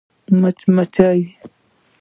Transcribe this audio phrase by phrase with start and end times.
[0.39, 1.19] 🐝 مچمچۍ